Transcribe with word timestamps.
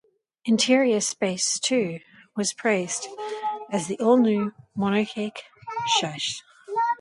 Interior 0.45 0.99
space 0.99 1.59
too, 1.59 1.99
was 2.35 2.53
praised, 2.53 3.07
as 3.69 3.81
was 3.81 3.87
the 3.87 3.99
all-new 3.99 4.51
monocoque 4.75 5.41
chassis. 5.99 6.41